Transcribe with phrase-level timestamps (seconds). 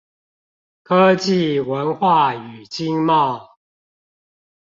[0.81, 3.51] 科技、文化與經貿